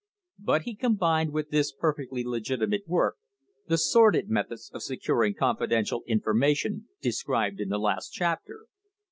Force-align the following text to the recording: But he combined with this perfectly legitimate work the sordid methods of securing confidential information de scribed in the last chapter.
But 0.39 0.63
he 0.63 0.73
combined 0.73 1.31
with 1.31 1.51
this 1.51 1.71
perfectly 1.71 2.23
legitimate 2.23 2.87
work 2.87 3.17
the 3.67 3.77
sordid 3.77 4.31
methods 4.31 4.71
of 4.73 4.81
securing 4.81 5.35
confidential 5.35 6.01
information 6.07 6.87
de 7.03 7.11
scribed 7.11 7.59
in 7.59 7.69
the 7.69 7.77
last 7.77 8.09
chapter. 8.09 8.65